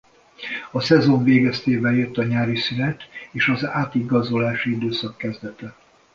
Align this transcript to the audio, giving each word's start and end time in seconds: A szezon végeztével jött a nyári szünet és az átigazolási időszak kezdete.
A 0.71 0.79
szezon 0.79 1.23
végeztével 1.23 1.93
jött 1.95 2.17
a 2.17 2.23
nyári 2.23 2.55
szünet 2.55 3.01
és 3.31 3.47
az 3.47 3.65
átigazolási 3.65 4.71
időszak 4.71 5.17
kezdete. 5.17 5.75